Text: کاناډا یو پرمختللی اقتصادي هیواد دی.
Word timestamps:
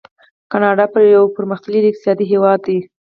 کاناډا 0.51 0.85
یو 1.15 1.23
پرمختللی 1.35 1.89
اقتصادي 1.89 2.25
هیواد 2.31 2.59
دی. 2.67 2.77